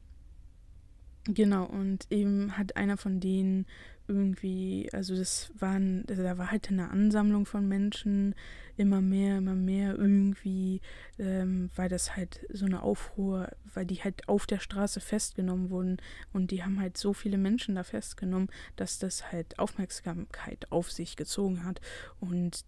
genau, 1.24 1.64
und 1.64 2.06
eben 2.10 2.56
hat 2.56 2.76
einer 2.76 2.96
von 2.96 3.20
denen 3.20 3.66
irgendwie, 4.08 4.88
also 4.92 5.14
das 5.14 5.52
waren, 5.58 6.04
also 6.08 6.22
da 6.22 6.38
war 6.38 6.50
halt 6.50 6.70
eine 6.70 6.90
Ansammlung 6.90 7.44
von 7.44 7.68
Menschen, 7.68 8.34
immer 8.76 9.00
mehr, 9.00 9.38
immer 9.38 9.54
mehr 9.54 9.94
irgendwie, 9.96 10.80
ähm, 11.18 11.70
weil 11.76 11.88
das 11.88 12.16
halt 12.16 12.46
so 12.50 12.64
eine 12.64 12.82
Aufruhr, 12.82 13.50
weil 13.74 13.84
die 13.84 14.02
halt 14.02 14.28
auf 14.28 14.46
der 14.46 14.60
Straße 14.60 15.00
festgenommen 15.00 15.68
wurden 15.68 15.98
und 16.32 16.50
die 16.50 16.64
haben 16.64 16.80
halt 16.80 16.96
so 16.96 17.12
viele 17.12 17.36
Menschen 17.36 17.74
da 17.74 17.82
festgenommen, 17.82 18.48
dass 18.76 18.98
das 18.98 19.30
halt 19.30 19.58
Aufmerksamkeit 19.58 20.66
auf 20.70 20.90
sich 20.90 21.16
gezogen 21.16 21.64
hat 21.64 21.80
und 22.20 22.64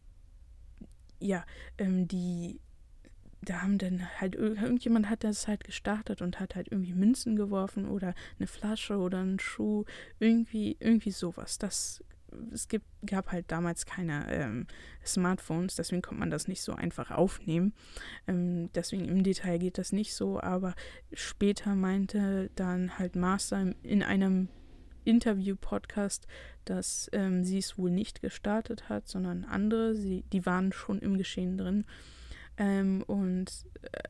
ja, 1.20 1.44
ähm, 1.78 2.08
die, 2.08 2.60
da 3.42 3.62
haben 3.62 3.78
dann 3.78 4.08
halt, 4.20 4.34
irgendjemand 4.34 5.08
hat 5.08 5.24
das 5.24 5.48
halt 5.48 5.64
gestartet 5.64 6.22
und 6.22 6.40
hat 6.40 6.56
halt 6.56 6.68
irgendwie 6.70 6.94
Münzen 6.94 7.36
geworfen 7.36 7.88
oder 7.88 8.14
eine 8.38 8.46
Flasche 8.46 8.98
oder 8.98 9.18
einen 9.18 9.38
Schuh, 9.38 9.84
irgendwie, 10.18 10.76
irgendwie 10.80 11.10
sowas. 11.10 11.58
Das, 11.58 12.04
es 12.52 12.68
gibt, 12.68 12.86
gab 13.04 13.32
halt 13.32 13.50
damals 13.50 13.86
keine 13.86 14.30
ähm, 14.32 14.66
Smartphones, 15.04 15.76
deswegen 15.76 16.02
konnte 16.02 16.20
man 16.20 16.30
das 16.30 16.48
nicht 16.48 16.62
so 16.62 16.74
einfach 16.74 17.10
aufnehmen. 17.10 17.72
Ähm, 18.26 18.70
deswegen 18.74 19.06
im 19.06 19.22
Detail 19.22 19.58
geht 19.58 19.78
das 19.78 19.92
nicht 19.92 20.14
so, 20.14 20.40
aber 20.40 20.74
später 21.12 21.74
meinte 21.74 22.50
dann 22.56 22.98
halt 22.98 23.16
Master 23.16 23.74
in 23.82 24.02
einem 24.02 24.48
Interview-Podcast, 25.04 26.26
dass 26.64 27.08
ähm, 27.12 27.44
sie 27.44 27.58
es 27.58 27.78
wohl 27.78 27.90
nicht 27.90 28.20
gestartet 28.20 28.88
hat, 28.88 29.08
sondern 29.08 29.44
andere, 29.44 29.94
sie, 29.94 30.24
die 30.32 30.46
waren 30.46 30.72
schon 30.72 31.00
im 31.00 31.18
Geschehen 31.18 31.56
drin. 31.56 31.84
Ähm, 32.56 33.02
und 33.06 33.50
äh, 33.82 34.08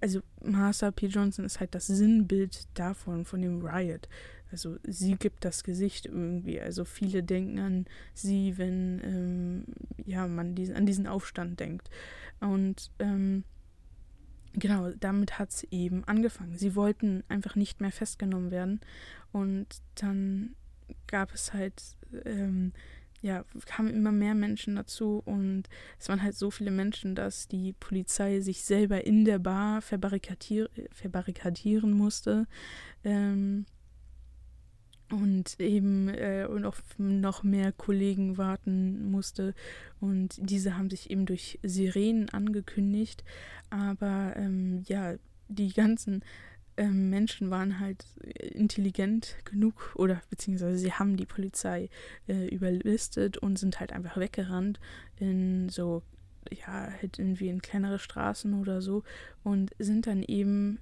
also 0.00 0.20
Marsha 0.42 0.90
P. 0.90 1.06
Johnson 1.06 1.44
ist 1.44 1.60
halt 1.60 1.74
das 1.74 1.86
Sinnbild 1.86 2.66
davon, 2.74 3.24
von 3.24 3.40
dem 3.40 3.64
Riot. 3.64 4.08
Also 4.50 4.76
sie 4.82 5.14
gibt 5.16 5.44
das 5.44 5.64
Gesicht 5.64 6.06
irgendwie. 6.06 6.60
Also 6.60 6.84
viele 6.84 7.22
denken 7.22 7.58
an 7.58 7.86
sie, 8.12 8.58
wenn 8.58 9.00
ähm, 9.02 9.64
ja, 10.04 10.26
man 10.26 10.54
diesen, 10.54 10.74
an 10.76 10.84
diesen 10.84 11.06
Aufstand 11.06 11.58
denkt. 11.58 11.88
Und 12.40 12.90
ähm, 12.98 13.44
genau, 14.54 14.90
damit 14.98 15.38
hat 15.38 15.50
es 15.50 15.64
eben 15.70 16.04
angefangen. 16.04 16.56
Sie 16.56 16.74
wollten 16.74 17.24
einfach 17.28 17.56
nicht 17.56 17.80
mehr 17.80 17.92
festgenommen 17.92 18.50
werden. 18.50 18.80
Und 19.32 19.66
dann 19.94 20.54
gab 21.06 21.32
es 21.32 21.52
halt, 21.52 21.82
ähm, 22.24 22.72
ja, 23.22 23.44
kamen 23.66 23.94
immer 23.94 24.12
mehr 24.12 24.34
Menschen 24.34 24.74
dazu 24.76 25.22
und 25.24 25.68
es 25.98 26.08
waren 26.08 26.22
halt 26.22 26.34
so 26.34 26.50
viele 26.50 26.72
Menschen, 26.72 27.14
dass 27.14 27.46
die 27.46 27.72
Polizei 27.72 28.40
sich 28.40 28.62
selber 28.62 29.06
in 29.06 29.24
der 29.24 29.38
Bar 29.38 29.80
verbarrikadier 29.80 30.68
verbarrikadieren 30.90 31.92
musste. 31.92 32.46
Ähm, 33.04 33.64
und 35.12 35.60
eben 35.60 36.08
äh, 36.08 36.46
und 36.50 36.64
auf 36.64 36.82
noch 36.96 37.42
mehr 37.42 37.70
Kollegen 37.70 38.38
warten 38.38 39.10
musste. 39.10 39.54
Und 40.00 40.36
diese 40.38 40.76
haben 40.76 40.88
sich 40.88 41.10
eben 41.10 41.26
durch 41.26 41.58
Sirenen 41.62 42.30
angekündigt. 42.30 43.22
Aber 43.68 44.32
ähm, 44.36 44.82
ja, 44.88 45.14
die 45.48 45.72
ganzen 45.72 46.24
ähm, 46.78 47.10
Menschen 47.10 47.50
waren 47.50 47.78
halt 47.78 48.06
intelligent 48.54 49.36
genug 49.44 49.92
oder 49.96 50.22
beziehungsweise 50.30 50.78
sie 50.78 50.92
haben 50.92 51.18
die 51.18 51.26
Polizei 51.26 51.90
äh, 52.26 52.48
überlistet 52.48 53.36
und 53.36 53.58
sind 53.58 53.80
halt 53.80 53.92
einfach 53.92 54.16
weggerannt 54.16 54.80
in 55.20 55.68
so, 55.68 56.02
ja, 56.50 56.90
halt 57.00 57.18
irgendwie 57.18 57.48
in 57.48 57.60
kleinere 57.60 57.98
Straßen 57.98 58.54
oder 58.54 58.80
so 58.80 59.02
und 59.44 59.72
sind 59.78 60.06
dann 60.06 60.22
eben 60.22 60.78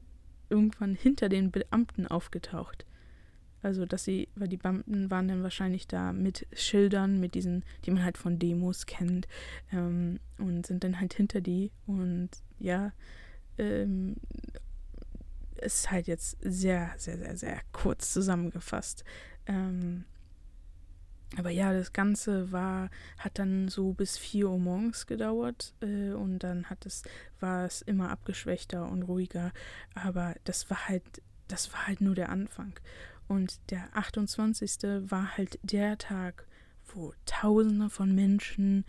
irgendwann 0.48 0.94
hinter 0.94 1.28
den 1.28 1.50
Beamten 1.50 2.06
aufgetaucht. 2.06 2.86
Also, 3.62 3.84
dass 3.84 4.04
sie, 4.04 4.28
weil 4.34 4.48
die 4.48 4.56
Beamten 4.56 5.10
waren 5.10 5.28
dann 5.28 5.42
wahrscheinlich 5.42 5.86
da 5.86 6.12
mit 6.12 6.46
Schildern, 6.52 7.20
mit 7.20 7.34
diesen, 7.34 7.64
die 7.84 7.90
man 7.90 8.04
halt 8.04 8.18
von 8.18 8.38
Demos 8.38 8.86
kennt, 8.86 9.28
ähm, 9.72 10.18
und 10.38 10.66
sind 10.66 10.84
dann 10.84 11.00
halt 11.00 11.14
hinter 11.14 11.40
die 11.40 11.70
und 11.86 12.30
ja, 12.58 12.92
ähm, 13.58 14.16
ist 15.60 15.90
halt 15.90 16.06
jetzt 16.06 16.38
sehr, 16.40 16.92
sehr, 16.96 17.18
sehr, 17.18 17.36
sehr 17.36 17.60
kurz 17.72 18.12
zusammengefasst. 18.12 19.04
Ähm, 19.46 20.04
aber 21.36 21.50
ja, 21.50 21.72
das 21.72 21.92
Ganze 21.92 22.50
war, 22.50 22.90
hat 23.18 23.38
dann 23.38 23.68
so 23.68 23.92
bis 23.92 24.18
4 24.18 24.50
Uhr 24.50 24.58
morgens 24.58 25.06
gedauert 25.06 25.74
äh, 25.80 26.10
und 26.10 26.40
dann 26.40 26.66
hat 26.66 26.86
es, 26.86 27.02
war 27.38 27.64
es 27.66 27.82
immer 27.82 28.10
abgeschwächter 28.10 28.88
und 28.90 29.04
ruhiger. 29.04 29.52
Aber 29.94 30.34
das 30.44 30.68
war 30.70 30.88
halt, 30.88 31.22
das 31.50 31.72
war 31.72 31.86
halt 31.86 32.00
nur 32.00 32.14
der 32.14 32.30
Anfang. 32.30 32.78
Und 33.28 33.60
der 33.70 33.96
28. 33.96 35.10
war 35.10 35.36
halt 35.36 35.58
der 35.62 35.98
Tag, 35.98 36.46
wo 36.92 37.12
Tausende 37.26 37.90
von 37.90 38.14
Menschen 38.14 38.84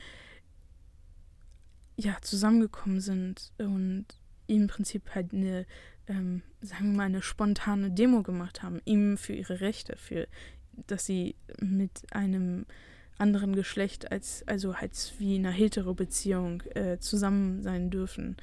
ja 1.96 2.18
zusammengekommen 2.22 3.00
sind 3.00 3.52
und 3.60 4.06
im 4.48 4.68
Prinzip 4.68 5.14
halt 5.14 5.34
eine 5.34 5.66
ähm, 6.08 6.42
sagen 6.62 6.92
wir 6.92 6.98
mal, 6.98 7.04
eine 7.06 7.22
spontane 7.22 7.92
Demo 7.92 8.24
gemacht 8.24 8.64
haben, 8.64 8.82
ihm 8.86 9.18
für 9.18 9.34
ihre 9.34 9.62
Rechte, 9.62 9.96
für 9.98 10.28
dass 10.88 11.06
sie 11.06 11.36
mit 11.60 12.04
einem 12.12 12.66
anderen 13.18 13.56
Geschlecht 13.56 14.12
als, 14.12 14.48
also 14.48 14.72
als 14.72 15.14
wie 15.20 15.36
in 15.36 15.46
einer 15.46 15.56
Hetero-Beziehung 15.56 16.62
äh, 16.76 16.98
zusammen 17.00 17.62
sein 17.62 17.90
dürfen. 17.90 18.38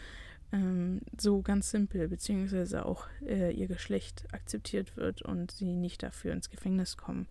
Ähm, 0.53 1.01
so 1.19 1.43
ganz 1.43 1.71
simpel, 1.71 2.09
beziehungsweise 2.09 2.87
auch 2.87 3.07
äh, 3.27 3.53
ihr 3.53 3.67
Geschlecht 3.67 4.25
akzeptiert 4.33 4.97
wird 4.97 5.23
und 5.23 5.51
sie 5.51 5.77
nicht 5.77 6.03
dafür 6.03 6.33
ins 6.33 6.51
Gefängnis 6.51 6.97
kommen. 6.97 7.29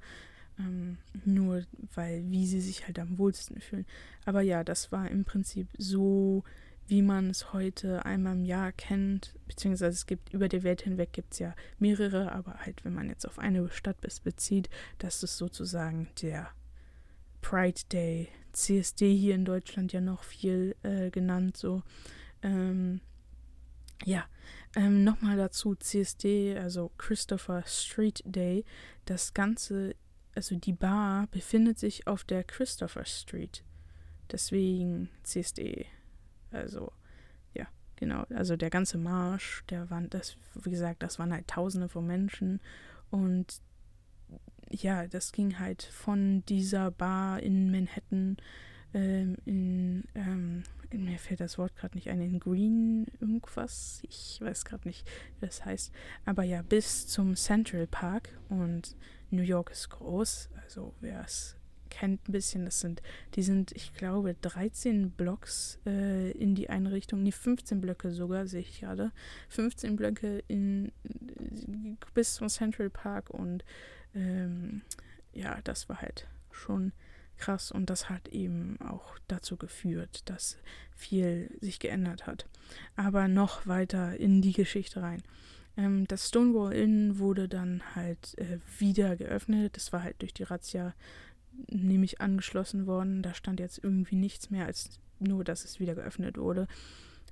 Ähm, 0.59 0.97
nur 1.25 1.63
weil, 1.93 2.23
wie 2.29 2.47
sie 2.47 2.61
sich 2.61 2.85
halt 2.85 2.99
am 2.99 3.17
wohlsten 3.17 3.61
fühlen. 3.61 3.85
Aber 4.25 4.41
ja, 4.41 4.63
das 4.63 4.91
war 4.91 5.09
im 5.09 5.25
Prinzip 5.25 5.67
so 5.77 6.43
wie 6.87 7.01
man 7.01 7.29
es 7.29 7.51
heute 7.53 8.05
einmal 8.05 8.33
im 8.33 8.45
Jahr 8.45 8.71
kennt, 8.71 9.33
beziehungsweise 9.47 9.93
es 9.93 10.05
gibt 10.05 10.33
über 10.33 10.47
die 10.47 10.63
Welt 10.63 10.81
hinweg 10.81 11.11
gibt 11.11 11.33
es 11.33 11.39
ja 11.39 11.53
mehrere, 11.79 12.31
aber 12.31 12.59
halt, 12.65 12.83
wenn 12.85 12.93
man 12.93 13.09
jetzt 13.09 13.27
auf 13.27 13.39
eine 13.39 13.69
Stadt 13.69 13.97
bezieht, 14.23 14.69
das 14.97 15.21
ist 15.21 15.37
sozusagen 15.37 16.07
der 16.21 16.49
Pride 17.41 17.81
Day, 17.91 18.29
CSD 18.53 19.13
hier 19.15 19.35
in 19.35 19.45
Deutschland 19.45 19.91
ja 19.93 20.01
noch 20.01 20.23
viel 20.23 20.75
äh, 20.83 21.09
genannt, 21.09 21.57
so. 21.57 21.83
Ähm, 22.41 23.01
ja, 24.05 24.25
ähm, 24.75 25.03
nochmal 25.03 25.37
dazu 25.37 25.75
CSD, 25.75 26.57
also 26.57 26.91
Christopher 26.97 27.63
Street 27.65 28.21
Day. 28.25 28.63
Das 29.05 29.33
Ganze, 29.33 29.95
also 30.35 30.55
die 30.55 30.73
Bar 30.73 31.27
befindet 31.27 31.79
sich 31.79 32.07
auf 32.07 32.23
der 32.23 32.43
Christopher 32.43 33.05
Street. 33.05 33.63
Deswegen 34.31 35.09
CSD. 35.23 35.85
Also, 36.51 36.91
ja, 37.53 37.67
genau. 37.95 38.23
Also 38.29 38.55
der 38.55 38.69
ganze 38.69 38.97
Marsch, 38.97 39.63
der 39.69 39.89
war, 39.89 40.01
das, 40.01 40.37
wie 40.53 40.71
gesagt, 40.71 41.01
das 41.01 41.17
waren 41.17 41.33
halt 41.33 41.47
Tausende 41.47 41.89
von 41.89 42.05
Menschen. 42.05 42.59
Und 43.09 43.61
ja, 44.69 45.07
das 45.07 45.31
ging 45.31 45.59
halt 45.59 45.83
von 45.83 46.43
dieser 46.45 46.91
Bar 46.91 47.39
in 47.39 47.71
Manhattan 47.71 48.37
ähm, 48.93 49.37
in, 49.45 50.03
ähm, 50.15 50.63
mir 50.91 51.19
fällt 51.19 51.39
das 51.39 51.57
Wort 51.57 51.75
gerade 51.75 51.95
nicht 51.95 52.09
ein, 52.09 52.21
in 52.21 52.39
Green 52.39 53.07
irgendwas, 53.19 54.01
ich 54.07 54.39
weiß 54.41 54.65
gerade 54.65 54.87
nicht, 54.87 55.07
wie 55.39 55.45
das 55.45 55.65
heißt, 55.65 55.91
aber 56.25 56.43
ja, 56.43 56.61
bis 56.61 57.07
zum 57.07 57.35
Central 57.35 57.87
Park. 57.87 58.29
Und 58.49 58.95
New 59.29 59.41
York 59.41 59.71
ist 59.71 59.89
groß, 59.89 60.49
also 60.63 60.93
wer 61.01 61.23
es 61.23 61.57
kennt 61.89 62.27
ein 62.27 62.31
bisschen, 62.31 62.65
das 62.65 62.79
sind, 62.79 63.01
die 63.35 63.41
sind, 63.41 63.71
ich 63.71 63.93
glaube, 63.93 64.35
13 64.35 65.11
Blocks 65.11 65.79
äh, 65.85 66.31
in 66.31 66.53
die 66.53 66.69
eine 66.69 66.91
Richtung, 66.91 67.23
nee, 67.23 67.31
15 67.31 67.81
Blöcke 67.81 68.11
sogar, 68.11 68.47
sehe 68.47 68.61
ich 68.61 68.81
gerade, 68.81 69.11
15 69.49 69.95
Blöcke 69.95 70.43
in, 70.47 70.91
bis 72.13 72.35
zum 72.35 72.49
Central 72.49 72.89
Park. 72.89 73.29
Und 73.29 73.63
ähm, 74.13 74.81
ja, 75.33 75.59
das 75.63 75.89
war 75.89 76.01
halt 76.01 76.27
schon 76.51 76.91
krass 77.37 77.71
und 77.71 77.89
das 77.89 78.09
hat 78.09 78.27
eben 78.29 78.79
auch 78.81 79.17
dazu 79.27 79.57
geführt, 79.57 80.21
dass 80.25 80.57
viel 80.95 81.49
sich 81.61 81.79
geändert 81.79 82.27
hat. 82.27 82.47
Aber 82.95 83.27
noch 83.27 83.67
weiter 83.67 84.17
in 84.17 84.41
die 84.41 84.53
Geschichte 84.53 85.01
rein. 85.01 85.23
Ähm, 85.77 86.07
das 86.07 86.27
Stonewall 86.27 86.73
Inn 86.73 87.19
wurde 87.19 87.47
dann 87.47 87.83
halt 87.95 88.37
äh, 88.37 88.59
wieder 88.79 89.15
geöffnet. 89.15 89.77
Das 89.77 89.93
war 89.93 90.03
halt 90.03 90.21
durch 90.21 90.33
die 90.33 90.43
Razzia 90.43 90.93
nämlich 91.69 92.19
angeschlossen 92.21 92.87
worden. 92.87 93.21
Da 93.21 93.33
stand 93.33 93.59
jetzt 93.59 93.83
irgendwie 93.83 94.15
nichts 94.15 94.49
mehr 94.49 94.65
als 94.65 94.99
nur, 95.19 95.43
dass 95.43 95.63
es 95.63 95.79
wieder 95.79 95.95
geöffnet 95.95 96.37
wurde. 96.37 96.67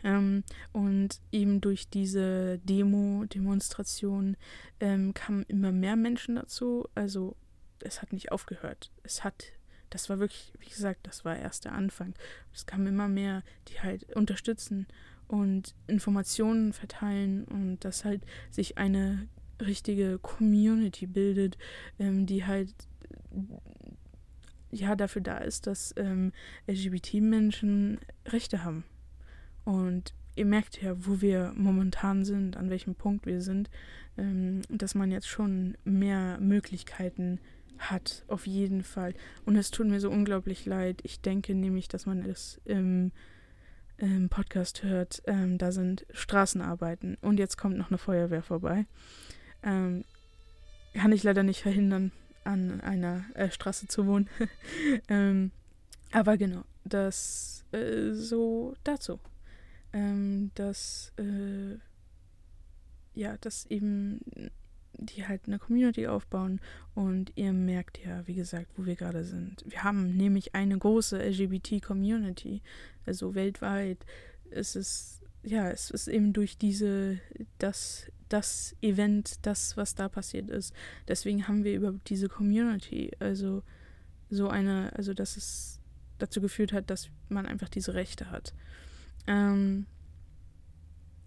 Ähm, 0.04 0.44
und 0.72 1.20
eben 1.32 1.62
durch 1.62 1.90
diese 1.90 2.60
Demo, 2.60 3.26
Demonstration 3.26 4.38
ähm, 4.80 5.14
kamen 5.14 5.44
immer 5.48 5.72
mehr 5.72 5.96
Menschen 5.96 6.36
dazu. 6.36 6.88
Also 6.96 7.36
es 7.80 8.02
hat 8.02 8.14
nicht 8.14 8.32
aufgehört. 8.32 8.92
Es 9.04 9.24
hat 9.24 9.46
das 9.90 10.10
war 10.10 10.20
wirklich, 10.20 10.52
wie 10.60 10.70
gesagt, 10.70 11.08
das 11.08 11.26
war 11.26 11.38
erst 11.38 11.66
der 11.66 11.74
Anfang. 11.74 12.14
Es 12.54 12.66
kamen 12.66 12.88
immer 12.88 13.08
mehr, 13.08 13.44
die 13.68 13.80
halt 13.80 14.16
unterstützen 14.16 14.88
und 15.28 15.74
Informationen 15.88 16.74
verteilen 16.74 17.46
und 17.46 17.80
dass 17.80 18.06
halt 18.06 18.22
sich 18.52 18.78
eine 18.78 19.28
richtige 19.62 20.20
Community 20.20 21.08
bildet, 21.08 21.58
ähm, 22.00 22.26
die 22.26 22.46
halt 22.46 22.74
ja 24.72 24.96
dafür 24.96 25.22
da 25.22 25.38
ist, 25.38 25.68
dass 25.68 25.94
ähm, 25.98 26.34
LGBT-Menschen 26.68 28.00
Rechte 28.26 28.64
haben. 28.64 28.84
Und 29.64 30.14
ihr 30.36 30.46
merkt 30.46 30.82
ja, 30.82 30.94
wo 31.06 31.22
wir 31.22 31.54
momentan 31.56 32.26
sind, 32.26 32.58
an 32.58 32.70
welchem 32.70 32.96
Punkt 32.96 33.26
wir 33.26 33.42
sind, 33.42 33.70
ähm, 34.18 34.62
dass 34.70 34.96
man 34.96 35.12
jetzt 35.12 35.28
schon 35.28 35.78
mehr 35.86 36.38
Möglichkeiten 36.40 37.40
hat 37.40 37.55
hat, 37.78 38.24
auf 38.28 38.48
jeden 38.48 38.84
Fall. 38.84 39.14
Und 39.46 39.56
es 39.56 39.72
tut 39.72 39.88
mir 39.88 40.00
so 40.00 40.10
unglaublich 40.10 40.66
leid. 40.66 41.02
Ich 41.04 41.22
denke 41.22 41.56
nämlich, 41.56 41.88
dass 41.88 42.06
man 42.06 42.24
es 42.24 42.60
im, 42.66 43.12
im 43.98 44.30
Podcast 44.30 44.84
hört. 44.84 45.22
Ähm, 45.26 45.58
da 45.58 45.72
sind 45.72 46.06
Straßenarbeiten 46.12 47.18
und 47.22 47.40
jetzt 47.40 47.58
kommt 47.58 47.78
noch 47.78 47.90
eine 47.90 47.98
Feuerwehr 47.98 48.44
vorbei. 48.44 48.86
Ähm, 49.64 50.04
kann 50.94 51.12
ich 51.12 51.24
leider 51.24 51.44
nicht 51.44 51.62
verhindern, 51.62 52.12
an 52.44 52.82
einer 52.82 53.26
äh, 53.34 53.50
Straße 53.50 53.88
zu 53.88 54.06
wohnen. 54.08 54.30
ähm, 55.10 55.52
aber 56.12 56.38
genau, 56.38 56.64
das 56.86 57.66
äh, 57.72 58.12
so 58.14 58.76
dazu. 58.84 59.20
Ähm, 59.92 60.52
dass 60.56 61.14
äh, 61.18 61.78
ja, 63.14 63.38
dass 63.38 63.66
eben 63.68 64.20
die 64.98 65.28
halt 65.28 65.42
eine 65.48 65.60
Community 65.60 66.08
aufbauen 66.08 66.60
und 66.94 67.32
ihr 67.36 67.54
merkt 67.54 68.00
ja, 68.04 68.26
wie 68.28 68.36
gesagt, 68.36 68.68
wo 68.78 68.86
wir 68.86 68.96
gerade 68.96 69.24
sind. 69.24 69.64
Wir 69.68 69.84
haben 69.84 70.16
nämlich 70.16 70.56
eine 70.56 70.78
große 70.78 71.18
LGBT-Community, 71.18 72.62
also 73.06 73.36
weltweit. 73.36 74.06
Es 74.50 74.76
ist, 74.76 75.22
ja, 75.44 75.70
es 75.70 75.92
ist 75.92 76.08
eben 76.08 76.34
durch 76.34 76.58
diese, 76.58 77.20
das, 77.58 78.12
das 78.30 78.76
Event, 78.82 79.46
das, 79.46 79.78
was 79.78 79.96
da 79.96 80.10
passiert 80.10 80.50
ist. 80.50 80.74
Deswegen 81.08 81.48
haben 81.48 81.64
wir 81.64 81.74
über 81.74 81.94
diese 82.08 82.30
Community, 82.30 83.12
also 83.20 83.64
so 84.30 84.50
eine, 84.50 84.92
also 84.96 85.14
dass 85.14 85.38
es 85.38 85.80
dazu 86.18 86.42
geführt 86.42 86.74
hat, 86.74 86.90
dass 86.90 87.10
man 87.30 87.46
einfach 87.46 87.70
diese 87.70 87.94
Rechte 87.94 88.32
hat. 88.32 88.54
Ähm, 89.28 89.86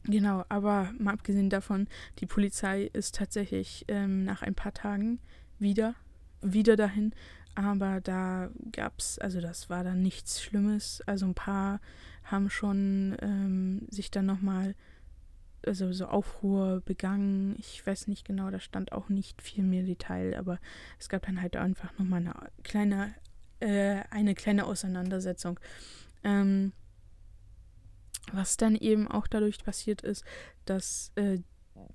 Genau, 0.09 0.42
aber 0.49 0.90
mal 0.99 1.12
abgesehen 1.12 1.51
davon, 1.51 1.87
die 2.18 2.27
Polizei 2.27 2.88
ist 2.94 3.14
tatsächlich 3.14 3.85
ähm, 3.88 4.25
nach 4.25 4.40
ein 4.40 4.55
paar 4.55 4.73
Tagen 4.73 5.21
wieder, 5.59 5.94
wieder 6.40 6.77
dahin. 6.77 7.12
Aber 7.55 8.01
da 8.01 8.51
gab 8.73 8.99
es, 8.99 9.18
also 9.18 9.42
das 9.42 9.68
war 9.68 9.85
dann 9.85 10.01
nichts 10.01 10.40
Schlimmes. 10.42 11.03
Also 11.07 11.27
ein 11.27 11.35
paar 11.35 11.81
haben 12.25 12.49
schon 12.49 13.16
ähm, 13.21 13.87
sich 13.90 14.11
dann 14.11 14.25
nochmal, 14.25 14.75
also 15.66 15.92
so 15.92 16.07
Aufruhr 16.07 16.81
begangen. 16.87 17.57
Ich 17.59 17.87
weiß 17.87 18.07
nicht 18.07 18.25
genau, 18.25 18.51
da 18.51 18.61
stand 18.61 18.92
auch 18.92 19.11
nicht 19.11 19.42
viel 19.42 19.64
mehr 19.64 19.83
Detail, 19.83 20.38
aber 20.38 20.59
es 20.99 21.11
gab 21.11 21.27
dann 21.27 21.42
halt 21.42 21.55
einfach 21.57 21.92
nochmal 21.99 22.21
eine 22.21 22.35
kleine, 22.62 23.14
äh, 23.61 24.05
eine 24.09 24.35
kleine 24.35 24.64
Auseinandersetzung. 24.64 25.61
Ähm, 26.25 26.73
was 28.33 28.57
dann 28.57 28.77
eben 28.77 29.09
auch 29.09 29.27
dadurch 29.27 29.62
passiert 29.64 30.03
ist, 30.03 30.25
dass, 30.64 31.12
äh, 31.17 31.38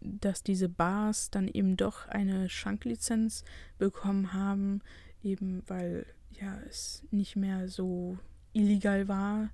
dass 0.02 0.44
diese 0.44 0.70
Bars 0.70 1.30
dann 1.30 1.48
eben 1.48 1.78
doch 1.78 2.08
eine 2.08 2.50
Schanklizenz 2.50 3.44
bekommen 3.78 4.34
haben, 4.34 4.82
eben 5.24 5.64
weil 5.68 6.06
ja 6.32 6.58
es 6.70 7.04
nicht 7.12 7.36
mehr 7.36 7.68
so 7.68 8.18
illegal 8.54 9.08
war, 9.08 9.50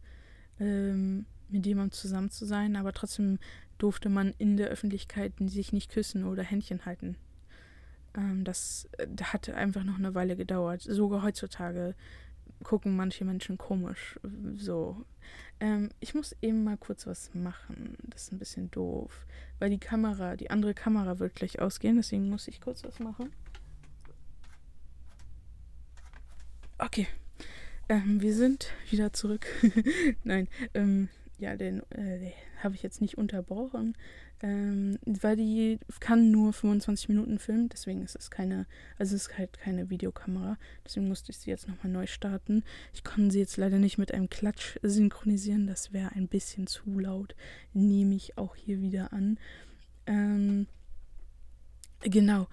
ähm, 0.60 1.26
mit 1.50 1.66
jemandem 1.66 1.92
zusammen 1.92 2.30
zu 2.30 2.46
sein, 2.46 2.76
aber 2.76 2.94
trotzdem 2.94 3.40
durfte 3.78 4.10
man 4.10 4.34
in 4.38 4.58
der 4.58 4.68
Öffentlichkeit 4.68 5.34
sich 5.46 5.74
nicht 5.74 5.92
küssen 5.92 6.26
oder 6.26 6.44
Händchen 6.44 6.86
halten. 6.86 7.16
Ähm, 8.16 8.44
das, 8.44 8.90
das 9.08 9.34
hat 9.34 9.50
einfach 9.50 9.84
noch 9.84 9.98
eine 9.98 10.14
Weile 10.16 10.36
gedauert. 10.36 10.82
Sogar 10.82 11.24
heutzutage 11.24 11.96
gucken 12.64 12.96
manche 12.96 13.26
Menschen 13.26 13.58
komisch. 13.58 14.20
So. 14.56 15.06
Ähm, 15.60 15.90
ich 16.00 16.14
muss 16.14 16.36
eben 16.42 16.64
mal 16.64 16.78
kurz 16.78 17.08
was 17.08 17.34
machen. 17.34 17.98
Das 18.04 18.24
ist 18.24 18.32
ein 18.32 18.40
bisschen 18.40 18.72
doof. 18.72 19.26
Weil 19.60 19.70
die 19.70 19.80
Kamera, 19.80 20.36
die 20.36 20.50
andere 20.50 20.74
Kamera 20.74 21.20
wird 21.20 21.36
gleich 21.36 21.60
ausgehen, 21.60 21.98
deswegen 21.98 22.30
muss 22.30 22.48
ich 22.48 22.62
kurz 22.62 22.84
was 22.84 23.00
machen. 23.00 23.32
Okay. 26.78 27.08
Ähm, 27.90 28.22
wir 28.22 28.34
sind 28.34 28.72
wieder 28.90 29.12
zurück. 29.14 29.48
Nein, 30.24 30.48
ähm, 30.74 31.10
ja, 31.40 31.56
den, 31.56 31.82
äh, 31.92 32.20
den 32.20 32.32
habe 32.64 32.76
ich 32.76 32.84
jetzt 32.84 33.02
nicht 33.02 33.18
unterbrochen 33.18 33.96
ähm, 34.42 34.98
weil 35.06 35.36
die 35.36 35.80
kann 36.00 36.32
nur 36.32 36.54
25 36.54 37.10
Minuten 37.10 37.40
filmen, 37.40 37.70
deswegen 37.70 38.02
ist 38.04 38.16
es 38.16 38.32
keine, 38.32 38.66
also 38.98 39.16
es 39.16 39.24
ist 39.28 39.38
halt 39.38 39.60
keine 39.60 39.90
Videokamera, 39.90 40.58
deswegen 40.86 41.08
musste 41.08 41.32
ich 41.32 41.38
sie 41.38 41.50
jetzt 41.50 41.68
nochmal 41.68 41.92
neu 41.92 42.08
starten. 42.08 42.64
Ich 42.94 43.04
konnte 43.04 43.32
sie 43.32 43.40
jetzt 43.40 43.58
leider 43.58 43.80
nicht 43.80 43.98
mit 43.98 44.14
einem 44.14 44.30
Klatsch 44.30 44.78
synchronisieren, 44.82 45.68
das 45.68 45.92
wäre 45.92 46.14
ein 46.14 46.28
bisschen 46.28 46.68
zu 46.68 47.00
laut, 47.00 47.36
nehme 47.74 48.16
ich 48.16 48.38
auch 48.38 48.56
hier 48.56 48.82
wieder 48.82 49.12
an. 49.12 49.38
Ähm, 50.06 50.68
genau. 52.02 52.48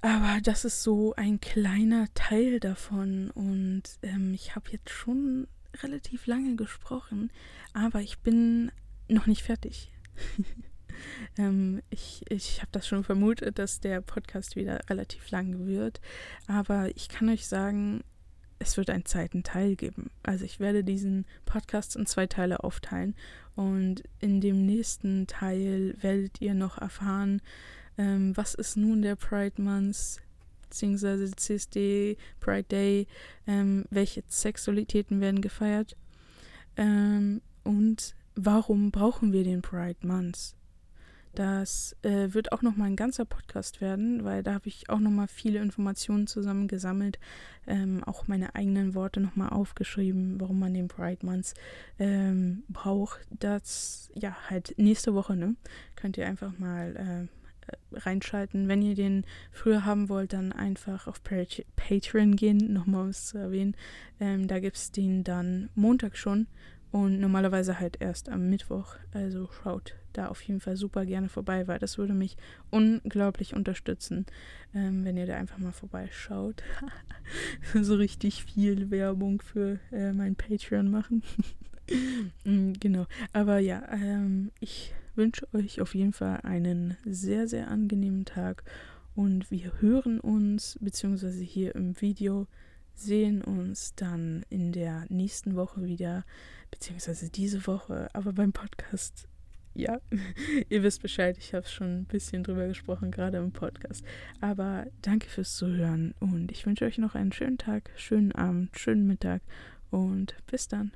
Aber 0.00 0.40
das 0.42 0.64
ist 0.64 0.82
so 0.82 1.14
ein 1.16 1.40
kleiner 1.40 2.06
Teil 2.14 2.60
davon 2.60 3.30
und 3.30 3.82
ähm, 4.02 4.32
ich 4.32 4.54
habe 4.54 4.70
jetzt 4.70 4.90
schon 4.90 5.48
relativ 5.82 6.26
lange 6.26 6.54
gesprochen, 6.56 7.30
aber 7.72 8.00
ich 8.00 8.18
bin 8.18 8.70
noch 9.08 9.26
nicht 9.26 9.42
fertig. 9.42 9.90
Ähm, 11.36 11.82
ich 11.90 12.24
ich 12.28 12.60
habe 12.60 12.70
das 12.72 12.86
schon 12.86 13.04
vermutet, 13.04 13.58
dass 13.58 13.80
der 13.80 14.00
Podcast 14.00 14.56
wieder 14.56 14.80
relativ 14.88 15.30
lang 15.30 15.66
wird. 15.66 16.00
Aber 16.46 16.88
ich 16.96 17.08
kann 17.08 17.28
euch 17.28 17.46
sagen, 17.46 18.02
es 18.58 18.76
wird 18.76 18.90
einen 18.90 19.04
zweiten 19.04 19.42
Teil 19.42 19.76
geben. 19.76 20.10
Also 20.22 20.44
ich 20.44 20.60
werde 20.60 20.82
diesen 20.82 21.26
Podcast 21.44 21.96
in 21.96 22.06
zwei 22.06 22.26
Teile 22.26 22.64
aufteilen. 22.64 23.14
Und 23.54 24.02
in 24.20 24.40
dem 24.40 24.64
nächsten 24.66 25.26
Teil 25.26 25.96
werdet 26.00 26.40
ihr 26.40 26.54
noch 26.54 26.78
erfahren, 26.78 27.40
ähm, 27.96 28.36
was 28.36 28.54
ist 28.54 28.76
nun 28.76 29.02
der 29.02 29.16
Pride 29.16 29.60
Month 29.60 30.20
beziehungsweise 30.62 31.30
CSD, 31.30 32.18
Pride 32.40 32.64
Day, 32.64 33.06
ähm, 33.46 33.86
welche 33.90 34.22
Sexualitäten 34.28 35.20
werden 35.20 35.40
gefeiert 35.40 35.96
ähm, 36.78 37.42
und 37.64 38.14
warum 38.36 38.90
brauchen 38.90 39.32
wir 39.32 39.44
den 39.44 39.62
Pride 39.62 40.06
Month? 40.06 40.54
Das 41.38 41.94
äh, 42.02 42.34
wird 42.34 42.50
auch 42.50 42.62
nochmal 42.62 42.88
ein 42.88 42.96
ganzer 42.96 43.24
Podcast 43.24 43.80
werden, 43.80 44.24
weil 44.24 44.42
da 44.42 44.54
habe 44.54 44.66
ich 44.66 44.90
auch 44.90 44.98
nochmal 44.98 45.28
viele 45.28 45.60
Informationen 45.60 46.26
zusammengesammelt, 46.26 47.20
ähm, 47.68 48.02
auch 48.02 48.26
meine 48.26 48.56
eigenen 48.56 48.96
Worte 48.96 49.20
nochmal 49.20 49.50
aufgeschrieben, 49.50 50.40
warum 50.40 50.58
man 50.58 50.74
den 50.74 50.88
Pride 50.88 51.24
Month 51.24 51.54
ähm, 52.00 52.64
braucht. 52.68 53.20
Das, 53.30 54.10
ja, 54.14 54.36
halt 54.50 54.74
nächste 54.78 55.14
Woche, 55.14 55.36
ne? 55.36 55.54
Könnt 55.94 56.16
ihr 56.16 56.26
einfach 56.26 56.58
mal 56.58 57.28
äh, 57.30 57.96
reinschalten. 57.96 58.66
Wenn 58.66 58.82
ihr 58.82 58.96
den 58.96 59.24
früher 59.52 59.84
haben 59.84 60.08
wollt, 60.08 60.32
dann 60.32 60.52
einfach 60.52 61.06
auf 61.06 61.22
Patreon 61.22 62.34
gehen, 62.34 62.72
nochmal 62.72 63.02
um 63.02 63.10
es 63.10 63.26
zu 63.26 63.38
erwähnen. 63.38 63.76
Ähm, 64.18 64.48
da 64.48 64.58
gibt 64.58 64.76
es 64.76 64.90
den 64.90 65.22
dann 65.22 65.70
Montag 65.76 66.16
schon 66.16 66.48
Und 66.90 67.20
normalerweise 67.20 67.78
halt 67.78 68.00
erst 68.00 68.28
am 68.28 68.50
Mittwoch. 68.50 68.96
Also 69.12 69.48
schaut 69.62 69.94
da 70.18 70.28
auf 70.28 70.42
jeden 70.42 70.60
Fall 70.60 70.76
super 70.76 71.06
gerne 71.06 71.28
vorbei, 71.28 71.66
weil 71.68 71.78
das 71.78 71.98
würde 71.98 72.14
mich 72.14 72.36
unglaublich 72.70 73.54
unterstützen, 73.54 74.26
ähm, 74.74 75.04
wenn 75.04 75.16
ihr 75.16 75.26
da 75.26 75.36
einfach 75.36 75.58
mal 75.58 75.72
vorbeischaut. 75.72 76.62
so 77.74 77.94
richtig 77.94 78.44
viel 78.44 78.90
Werbung 78.90 79.40
für 79.40 79.78
äh, 79.92 80.12
mein 80.12 80.36
Patreon 80.36 80.90
machen. 80.90 81.22
Mm, 82.44 82.74
genau. 82.78 83.06
Aber 83.32 83.60
ja, 83.60 83.82
ähm, 83.90 84.50
ich 84.60 84.92
wünsche 85.14 85.48
euch 85.54 85.80
auf 85.80 85.94
jeden 85.94 86.12
Fall 86.12 86.40
einen 86.42 86.98
sehr, 87.06 87.48
sehr 87.48 87.68
angenehmen 87.68 88.26
Tag 88.26 88.62
und 89.14 89.50
wir 89.50 89.80
hören 89.80 90.20
uns, 90.20 90.78
beziehungsweise 90.82 91.42
hier 91.42 91.74
im 91.74 91.98
Video 92.00 92.46
sehen 92.94 93.42
uns 93.42 93.94
dann 93.94 94.44
in 94.50 94.72
der 94.72 95.06
nächsten 95.08 95.56
Woche 95.56 95.84
wieder, 95.84 96.24
beziehungsweise 96.70 97.30
diese 97.30 97.66
Woche, 97.66 98.08
aber 98.12 98.32
beim 98.32 98.52
Podcast. 98.52 99.28
Ja, 99.78 100.00
ihr 100.68 100.82
wisst 100.82 101.02
Bescheid, 101.02 101.38
ich 101.38 101.54
habe 101.54 101.64
schon 101.68 102.00
ein 102.00 102.04
bisschen 102.04 102.42
drüber 102.42 102.66
gesprochen, 102.66 103.12
gerade 103.12 103.38
im 103.38 103.52
Podcast. 103.52 104.04
Aber 104.40 104.86
danke 105.02 105.28
fürs 105.28 105.56
Zuhören 105.56 106.14
und 106.18 106.50
ich 106.50 106.66
wünsche 106.66 106.84
euch 106.84 106.98
noch 106.98 107.14
einen 107.14 107.30
schönen 107.30 107.58
Tag, 107.58 107.88
schönen 107.94 108.32
Abend, 108.32 108.76
schönen 108.76 109.06
Mittag 109.06 109.40
und 109.90 110.34
bis 110.50 110.66
dann. 110.66 110.90